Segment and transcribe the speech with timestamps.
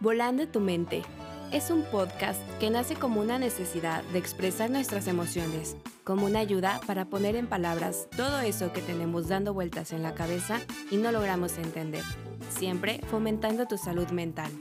[0.00, 1.02] Volando tu mente
[1.50, 6.80] es un podcast que nace como una necesidad de expresar nuestras emociones, como una ayuda
[6.86, 10.60] para poner en palabras todo eso que tenemos dando vueltas en la cabeza
[10.92, 12.04] y no logramos entender,
[12.48, 14.52] siempre fomentando tu salud mental.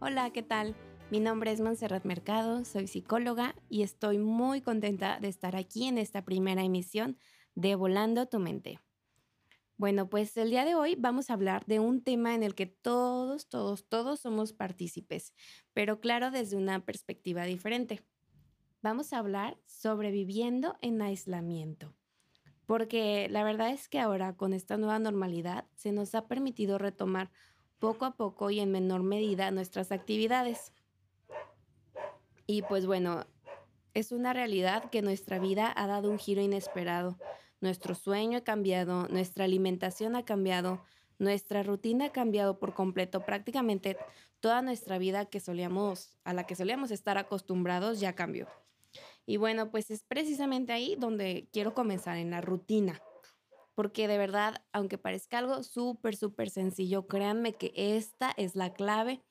[0.00, 0.74] Hola, ¿qué tal?
[1.10, 5.98] Mi nombre es Montserrat Mercado, soy psicóloga y estoy muy contenta de estar aquí en
[5.98, 7.18] esta primera emisión
[7.54, 8.78] de Volando tu mente.
[9.82, 12.66] Bueno, pues el día de hoy vamos a hablar de un tema en el que
[12.66, 15.34] todos, todos, todos somos partícipes,
[15.72, 18.00] pero claro, desde una perspectiva diferente.
[18.80, 21.92] Vamos a hablar sobre viviendo en aislamiento,
[22.64, 27.32] porque la verdad es que ahora con esta nueva normalidad se nos ha permitido retomar
[27.80, 30.72] poco a poco y en menor medida nuestras actividades.
[32.46, 33.26] Y pues bueno,
[33.94, 37.18] es una realidad que nuestra vida ha dado un giro inesperado
[37.62, 40.82] nuestro sueño ha cambiado, nuestra alimentación ha cambiado,
[41.18, 43.20] nuestra rutina ha cambiado por completo.
[43.20, 43.96] Prácticamente
[44.40, 48.48] toda nuestra vida que solíamos, a la que solíamos estar acostumbrados ya cambió.
[49.24, 53.00] Y bueno, pues es precisamente ahí donde quiero comenzar, en la rutina.
[53.74, 59.22] Porque de verdad, aunque parezca algo súper, súper sencillo, créanme que esta es la clave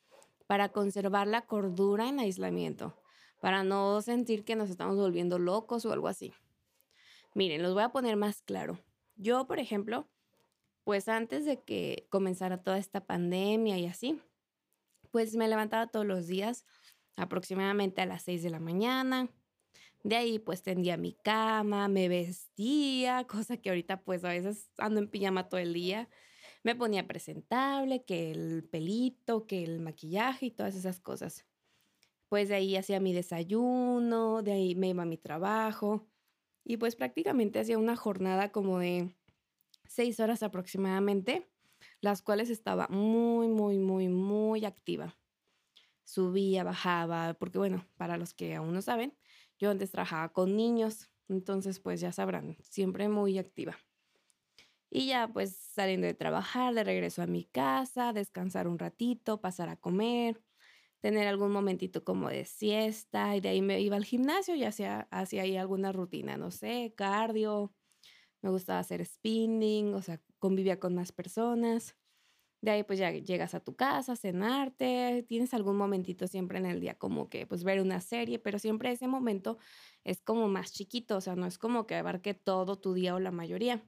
[0.48, 2.98] para conservar la cordura en aislamiento,
[3.42, 6.34] para no sentir que nos estamos volviendo locos o algo así.
[7.34, 8.80] Miren, los voy a poner más claro.
[9.16, 10.10] Yo, por ejemplo,
[10.84, 14.20] pues antes de que comenzara toda esta pandemia y así,
[15.12, 16.66] pues me levantaba todos los días
[17.16, 19.30] aproximadamente a las 6 de la mañana.
[20.04, 25.00] De ahí pues tendía mi cama, me vestía, cosa que ahorita pues a veces ando
[25.00, 26.10] en pijama todo el día.
[26.64, 31.46] Me ponía presentable, que el pelito, que el maquillaje y todas esas cosas.
[32.30, 36.11] Pues de ahí hacía mi desayuno, de ahí me iba a mi trabajo.
[36.64, 39.16] Y pues prácticamente hacía una jornada como de
[39.88, 41.50] seis horas aproximadamente,
[42.02, 45.18] las cuales estaba muy, muy, muy, muy activa.
[46.04, 49.18] Subía, bajaba, porque bueno, para los que aún no saben,
[49.60, 53.78] yo antes trabajaba con niños, entonces pues ya sabrán, siempre muy activa.
[54.90, 59.70] Y ya pues saliendo de trabajar, de regreso a mi casa, descansar un ratito, pasar
[59.70, 60.42] a comer,
[61.02, 65.08] tener algún momentito como de siesta y de ahí me iba al gimnasio y hacía,
[65.12, 67.74] hacía ahí alguna rutina, no sé, cardio,
[68.42, 71.96] me gustaba hacer spinning, o sea, convivía con más personas.
[72.62, 76.80] De ahí pues ya llegas a tu casa, cenarte, tienes algún momentito siempre en el
[76.80, 79.58] día como que pues ver una serie, pero siempre ese momento
[80.04, 83.20] es como más chiquito, o sea, no es como que abarque todo tu día o
[83.20, 83.84] la mayoría.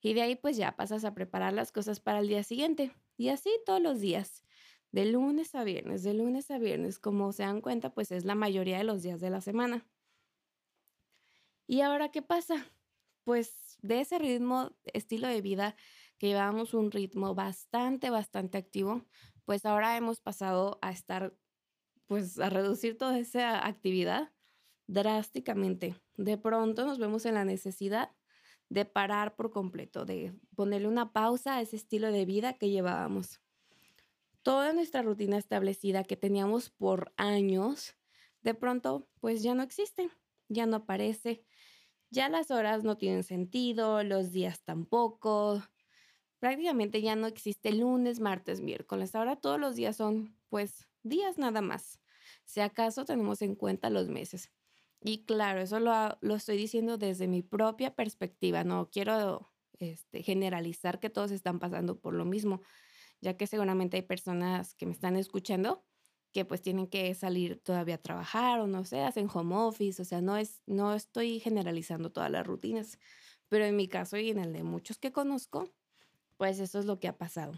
[0.00, 2.92] Y de ahí pues ya pasas a preparar las cosas para el día siguiente.
[3.16, 4.43] Y así todos los días
[4.94, 8.36] de lunes a viernes, de lunes a viernes, como se dan cuenta, pues es la
[8.36, 9.84] mayoría de los días de la semana.
[11.66, 12.64] ¿Y ahora qué pasa?
[13.24, 15.74] Pues de ese ritmo, estilo de vida,
[16.16, 19.04] que llevábamos un ritmo bastante, bastante activo,
[19.44, 21.36] pues ahora hemos pasado a estar,
[22.06, 24.32] pues a reducir toda esa actividad
[24.86, 25.96] drásticamente.
[26.16, 28.12] De pronto nos vemos en la necesidad
[28.68, 33.40] de parar por completo, de ponerle una pausa a ese estilo de vida que llevábamos
[34.44, 37.96] toda nuestra rutina establecida que teníamos por años,
[38.42, 40.10] de pronto pues ya no existe,
[40.48, 41.44] ya no aparece,
[42.10, 45.64] ya las horas no tienen sentido, los días tampoco,
[46.38, 51.62] prácticamente ya no existe lunes, martes, miércoles, ahora todos los días son pues días nada
[51.62, 52.00] más,
[52.44, 54.52] si acaso tenemos en cuenta los meses.
[55.00, 61.00] Y claro, eso lo, lo estoy diciendo desde mi propia perspectiva, no quiero este, generalizar
[61.00, 62.60] que todos están pasando por lo mismo
[63.24, 65.82] ya que seguramente hay personas que me están escuchando
[66.32, 70.04] que pues tienen que salir todavía a trabajar o no sé, hacen home office, o
[70.04, 72.98] sea, no es no estoy generalizando todas las rutinas,
[73.48, 75.72] pero en mi caso y en el de muchos que conozco,
[76.36, 77.54] pues eso es lo que ha pasado.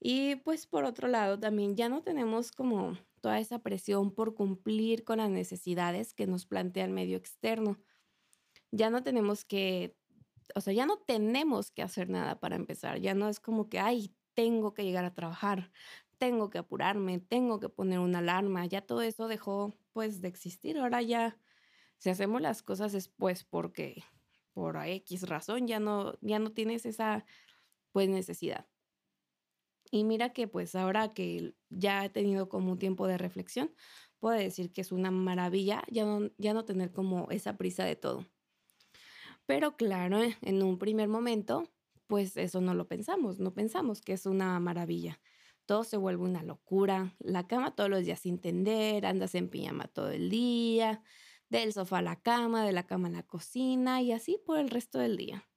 [0.00, 5.04] Y pues por otro lado, también ya no tenemos como toda esa presión por cumplir
[5.04, 7.78] con las necesidades que nos plantea el medio externo.
[8.70, 9.96] Ya no tenemos que
[10.54, 13.78] o sea, ya no tenemos que hacer nada para empezar, ya no es como que,
[13.78, 15.72] ay, tengo que llegar a trabajar,
[16.18, 20.78] tengo que apurarme, tengo que poner una alarma, ya todo eso dejó pues de existir,
[20.78, 21.40] ahora ya,
[21.98, 24.04] si hacemos las cosas después porque
[24.54, 27.26] por X razón ya no, ya no tienes esa
[27.92, 28.68] pues necesidad.
[29.90, 33.74] Y mira que pues ahora que ya he tenido como un tiempo de reflexión,
[34.18, 37.96] puedo decir que es una maravilla ya no, ya no tener como esa prisa de
[37.96, 38.26] todo.
[39.46, 41.64] Pero claro, en un primer momento,
[42.06, 45.20] pues eso no lo pensamos, no pensamos que es una maravilla.
[45.66, 49.88] Todo se vuelve una locura, la cama todos los días sin tender, andas en pijama
[49.88, 51.02] todo el día,
[51.48, 54.70] del sofá a la cama, de la cama a la cocina y así por el
[54.70, 55.48] resto del día.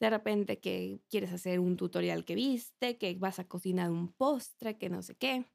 [0.00, 4.78] de repente que quieres hacer un tutorial que viste, que vas a cocinar un postre,
[4.78, 5.46] que no sé qué.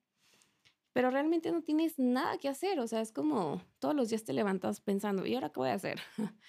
[0.93, 4.33] Pero realmente no tienes nada que hacer, o sea, es como todos los días te
[4.33, 5.99] levantas pensando, ¿y ahora qué voy a hacer?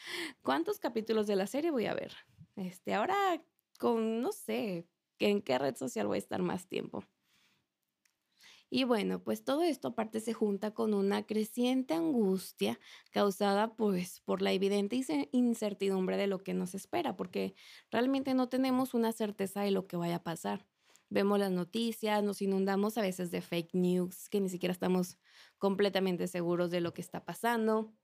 [0.42, 2.12] ¿Cuántos capítulos de la serie voy a ver?
[2.56, 3.42] Este, ahora
[3.78, 4.86] con, no sé,
[5.18, 7.04] en qué red social voy a estar más tiempo.
[8.70, 12.80] Y bueno, pues todo esto aparte se junta con una creciente angustia
[13.12, 15.00] causada pues por la evidente
[15.32, 17.54] incertidumbre de lo que nos espera, porque
[17.90, 20.66] realmente no tenemos una certeza de lo que vaya a pasar.
[21.14, 25.16] Vemos las noticias, nos inundamos a veces de fake news, que ni siquiera estamos
[25.58, 27.94] completamente seguros de lo que está pasando.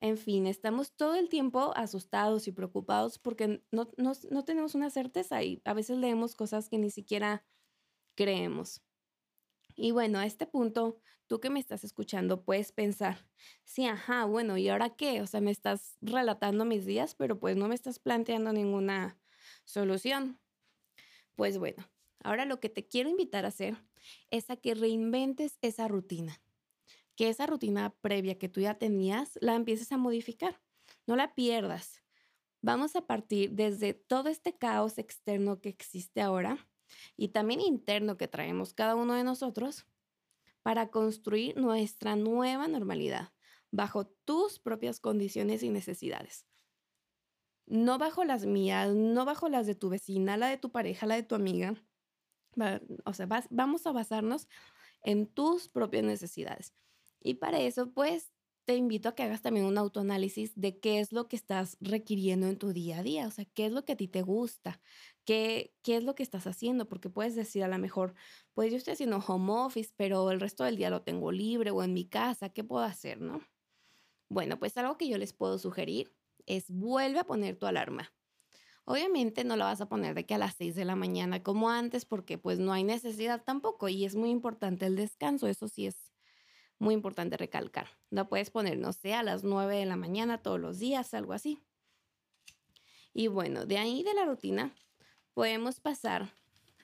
[0.00, 5.44] En fin, estamos todo el tiempo asustados y preocupados porque no, no tenemos una certeza
[5.44, 7.46] y a veces leemos cosas que ni siquiera
[8.16, 8.82] creemos.
[9.76, 10.98] Y bueno, a este punto,
[11.28, 13.28] tú que me estás escuchando puedes pensar,
[13.62, 15.22] sí, ajá, bueno, ¿y ahora qué?
[15.22, 19.20] O sea, me estás relatando mis días, pero pues no me estás planteando ninguna
[19.64, 20.40] solución.
[21.36, 21.93] Pues bueno,
[22.24, 23.76] ahora lo que te quiero invitar a hacer
[24.30, 26.42] es a que reinventes esa rutina,
[27.14, 30.60] que esa rutina previa que tú ya tenías la empieces a modificar,
[31.06, 32.02] no la pierdas.
[32.60, 36.66] Vamos a partir desde todo este caos externo que existe ahora
[37.16, 39.86] y también interno que traemos cada uno de nosotros
[40.62, 43.32] para construir nuestra nueva normalidad
[43.70, 46.46] bajo tus propias condiciones y necesidades.
[47.66, 51.16] No bajo las mías, no bajo las de tu vecina, la de tu pareja, la
[51.16, 51.74] de tu amiga.
[53.04, 54.48] O sea, vamos a basarnos
[55.02, 56.74] en tus propias necesidades.
[57.20, 58.32] Y para eso, pues,
[58.64, 62.46] te invito a que hagas también un autoanálisis de qué es lo que estás requiriendo
[62.46, 64.80] en tu día a día, o sea, qué es lo que a ti te gusta,
[65.24, 68.14] qué, qué es lo que estás haciendo, porque puedes decir a lo mejor,
[68.54, 71.82] pues yo estoy haciendo home office, pero el resto del día lo tengo libre o
[71.82, 73.42] en mi casa, ¿qué puedo hacer, no?
[74.30, 76.14] Bueno, pues algo que yo les puedo sugerir
[76.46, 78.12] es vuelve a poner tu alarma.
[78.86, 81.70] Obviamente no la vas a poner de que a las 6 de la mañana como
[81.70, 85.86] antes, porque pues no hay necesidad tampoco y es muy importante el descanso, eso sí
[85.86, 86.12] es
[86.78, 87.88] muy importante recalcar.
[88.10, 91.32] No puedes poner, no sé, a las 9 de la mañana todos los días, algo
[91.32, 91.62] así.
[93.14, 94.74] Y bueno, de ahí de la rutina
[95.32, 96.34] podemos pasar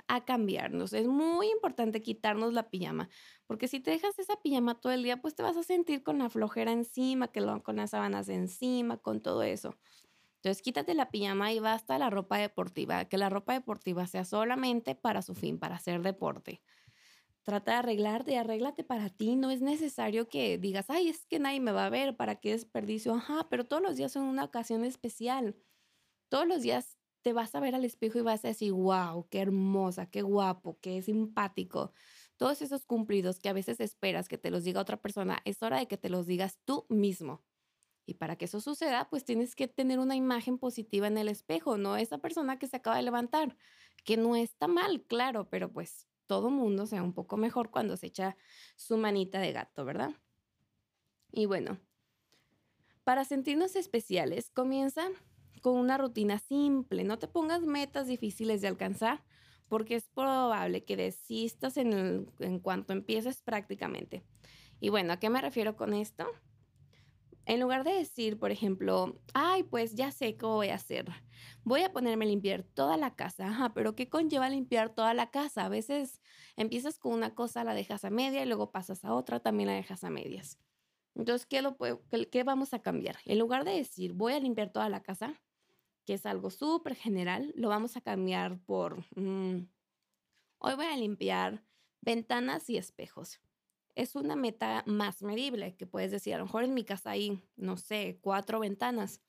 [0.06, 0.92] a cambiarnos.
[0.92, 3.08] Es muy importante quitarnos la pijama,
[3.46, 6.18] porque si te dejas esa pijama todo el día, pues te vas a sentir con
[6.18, 9.76] la flojera encima, con las sábanas encima, con todo eso.
[10.42, 14.94] Entonces quítate la pijama y basta la ropa deportiva, que la ropa deportiva sea solamente
[14.94, 16.62] para su fin, para hacer deporte
[17.42, 19.36] trata de arreglarte, arréglate para ti.
[19.36, 22.52] No es necesario que digas, ay, es que nadie me va a ver, ¿para qué
[22.52, 23.14] desperdicio?
[23.14, 25.56] Ajá, pero todos los días son una ocasión especial.
[26.28, 29.40] Todos los días te vas a ver al espejo y vas a decir, wow, qué
[29.40, 31.92] hermosa, qué guapo, qué simpático.
[32.36, 35.78] Todos esos cumplidos que a veces esperas que te los diga otra persona, es hora
[35.78, 37.44] de que te los digas tú mismo.
[38.10, 41.78] Y para que eso suceda, pues tienes que tener una imagen positiva en el espejo,
[41.78, 43.56] no esa persona que se acaba de levantar,
[44.04, 48.08] que no está mal, claro, pero pues todo mundo sea un poco mejor cuando se
[48.08, 48.36] echa
[48.74, 50.10] su manita de gato, ¿verdad?
[51.30, 51.78] Y bueno,
[53.04, 55.06] para sentirnos especiales, comienza
[55.62, 57.04] con una rutina simple.
[57.04, 59.22] No te pongas metas difíciles de alcanzar
[59.68, 64.24] porque es probable que desistas en, en cuanto empieces prácticamente.
[64.80, 66.26] Y bueno, ¿a qué me refiero con esto?
[67.50, 71.06] En lugar de decir, por ejemplo, ay, pues ya sé qué voy a hacer.
[71.64, 73.48] Voy a ponerme a limpiar toda la casa.
[73.48, 75.64] Ajá, pero ¿qué conlleva limpiar toda la casa?
[75.64, 76.20] A veces
[76.54, 79.72] empiezas con una cosa, la dejas a media y luego pasas a otra, también la
[79.72, 80.60] dejas a medias.
[81.16, 81.76] Entonces, ¿qué, lo
[82.44, 83.16] vamos a cambiar?
[83.24, 85.42] En lugar de decir, voy a limpiar toda la casa,
[86.06, 89.66] que es algo súper general, lo vamos a cambiar por, mm,
[90.58, 91.64] hoy voy a limpiar
[92.00, 93.40] ventanas y espejos
[94.00, 97.42] es una meta más medible, que puedes decir, a lo mejor en mi casa hay,
[97.56, 99.20] no sé, cuatro ventanas.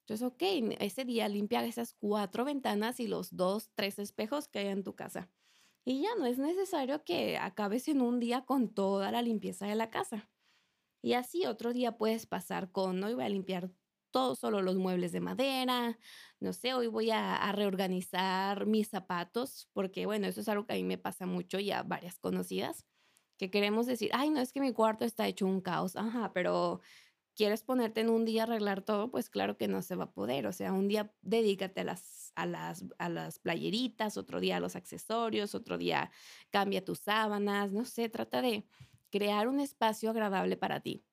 [0.00, 0.42] Entonces, ok,
[0.78, 4.94] ese día limpia esas cuatro ventanas y los dos, tres espejos que hay en tu
[4.94, 5.28] casa.
[5.84, 9.74] Y ya no es necesario que acabes en un día con toda la limpieza de
[9.74, 10.30] la casa.
[11.02, 13.72] Y así otro día puedes pasar con, no, voy a limpiar
[14.12, 15.98] todos solo los muebles de madera,
[16.38, 20.74] no sé, hoy voy a, a, reorganizar mis zapatos, porque bueno, eso es algo que
[20.74, 22.86] a mí me pasa mucho y a varias conocidas
[23.42, 26.80] que queremos decir, ay, no es que mi cuarto está hecho un caos, ajá, pero
[27.34, 30.12] quieres ponerte en un día a arreglar todo, pues claro que no se va a
[30.12, 30.46] poder.
[30.46, 34.60] O sea, un día dedícate a las, a las, a las playeritas, otro día a
[34.60, 36.12] los accesorios, otro día
[36.50, 38.64] cambia tus sábanas, no sé, trata de
[39.10, 41.04] crear un espacio agradable para ti.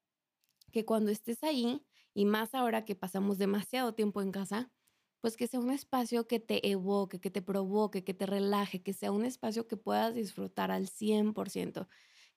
[0.71, 1.83] Que cuando estés ahí,
[2.13, 4.71] y más ahora que pasamos demasiado tiempo en casa,
[5.19, 8.93] pues que sea un espacio que te evoque, que te provoque, que te relaje, que
[8.93, 11.88] sea un espacio que puedas disfrutar al 100%,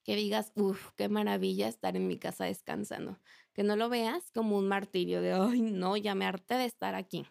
[0.05, 3.21] que digas, uff, qué maravilla estar en mi casa descansando,
[3.53, 6.95] que no lo veas como un martirio de, ay, no, ya me harté de estar
[6.95, 7.27] aquí.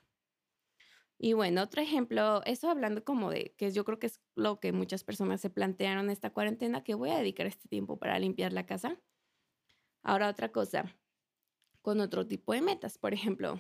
[1.18, 4.72] Y bueno, otro ejemplo, eso hablando como de que yo creo que es lo que
[4.72, 8.66] muchas personas se plantearon esta cuarentena, que voy a dedicar este tiempo para limpiar la
[8.66, 9.00] casa.
[10.02, 10.96] Ahora otra cosa,
[11.82, 13.60] con otro tipo de metas, por ejemplo,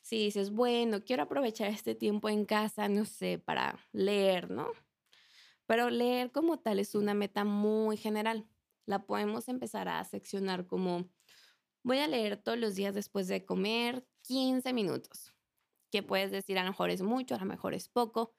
[0.00, 4.68] si dices, bueno, quiero aprovechar este tiempo en casa, no sé, para leer, ¿no?
[5.66, 8.48] Pero leer como tal es una meta muy general.
[8.86, 11.10] La podemos empezar a seccionar como,
[11.82, 15.32] voy a leer todos los días después de comer 15 minutos
[15.92, 18.34] que puedes decir a lo mejor es mucho, a lo mejor es poco,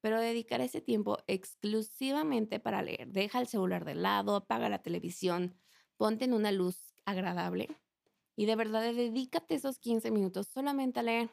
[0.00, 3.12] pero dedicar ese tiempo exclusivamente para leer.
[3.12, 5.56] Deja el celular de lado, apaga la televisión,
[5.96, 7.68] ponte en una luz agradable
[8.34, 11.30] y de verdad dedícate esos 15 minutos solamente a leer.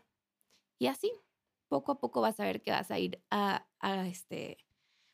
[0.79, 1.11] Y así,
[1.67, 4.57] poco a poco vas a ver que vas a ir a, a este,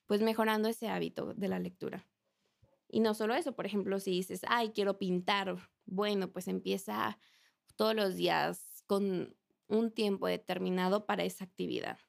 [0.08, 2.06] pues mejorando ese hábito de la lectura.
[2.90, 5.56] Y no solo eso, por ejemplo, si dices, ay, quiero pintar,
[5.86, 7.20] bueno, pues empieza
[7.76, 9.36] todos los días con
[9.68, 12.00] un tiempo determinado para esa actividad.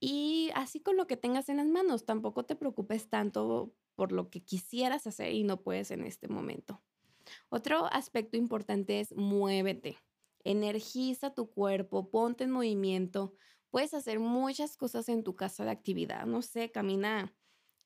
[0.00, 4.30] Y así con lo que tengas en las manos, tampoco te preocupes tanto por lo
[4.30, 6.82] que quisieras hacer y no puedes en este momento.
[7.48, 9.98] Otro aspecto importante es muévete,
[10.42, 13.34] energiza tu cuerpo, ponte en movimiento.
[13.70, 16.26] Puedes hacer muchas cosas en tu casa de actividad.
[16.26, 17.32] No sé, camina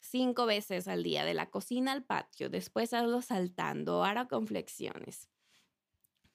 [0.05, 5.29] cinco veces al día de la cocina al patio, después hazlo saltando, ahora con flexiones.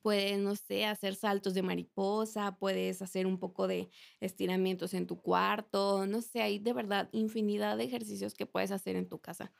[0.01, 3.89] Puedes, no sé, hacer saltos de mariposa, puedes hacer un poco de
[4.21, 8.95] estiramientos en tu cuarto, no sé, hay de verdad infinidad de ejercicios que puedes hacer
[8.95, 9.51] en tu casa.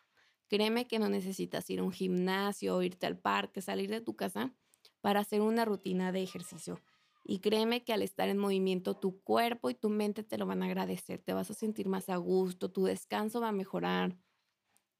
[0.49, 4.53] Créeme que no necesitas ir a un gimnasio, irte al parque, salir de tu casa
[5.01, 6.81] para hacer una rutina de ejercicio.
[7.31, 10.63] Y créeme que al estar en movimiento, tu cuerpo y tu mente te lo van
[10.63, 14.17] a agradecer, te vas a sentir más a gusto, tu descanso va a mejorar.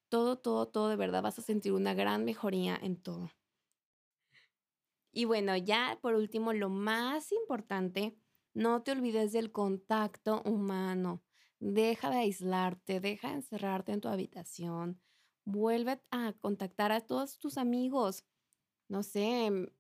[0.10, 3.32] Todo, todo, todo de verdad vas a sentir una gran mejoría en todo.
[5.12, 8.16] Y bueno, ya por último, lo más importante,
[8.54, 11.24] no te olvides del contacto humano.
[11.60, 15.02] Deja de aislarte, deja de encerrarte en tu habitación.
[15.46, 18.24] Vuelve a contactar a todos tus amigos.
[18.88, 19.72] No sé,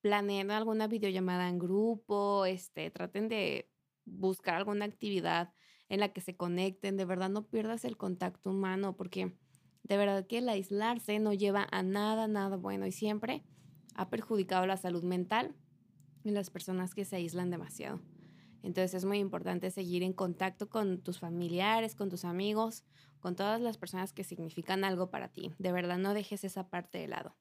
[0.00, 3.70] planeen alguna videollamada en grupo, este, traten de
[4.04, 5.52] buscar alguna actividad
[5.88, 6.96] en la que se conecten.
[6.96, 9.36] De verdad, no pierdas el contacto humano porque
[9.82, 13.44] de verdad que el aislarse no lleva a nada, nada bueno y siempre
[13.94, 15.54] ha perjudicado la salud mental
[16.24, 18.00] en las personas que se aíslan demasiado.
[18.62, 22.84] Entonces es muy importante seguir en contacto con tus familiares, con tus amigos,
[23.18, 25.52] con todas las personas que significan algo para ti.
[25.58, 27.36] De verdad no dejes esa parte de lado.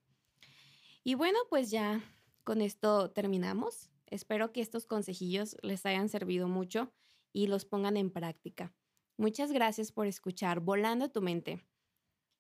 [1.04, 2.02] Y bueno, pues ya
[2.50, 3.92] con esto terminamos.
[4.08, 6.92] Espero que estos consejillos les hayan servido mucho
[7.32, 8.74] y los pongan en práctica.
[9.18, 11.64] Muchas gracias por escuchar Volando tu mente.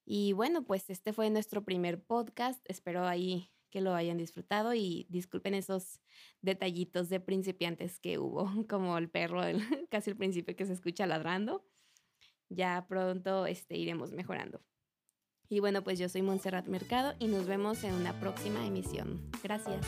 [0.05, 2.59] Y bueno, pues este fue nuestro primer podcast.
[2.67, 6.01] Espero ahí que lo hayan disfrutado y disculpen esos
[6.41, 9.43] detallitos de principiantes que hubo, como el perro
[9.91, 11.63] casi al principio que se escucha ladrando.
[12.49, 14.59] Ya pronto este, iremos mejorando.
[15.49, 19.19] Y bueno, pues yo soy Montserrat Mercado y nos vemos en una próxima emisión.
[19.43, 19.85] Gracias.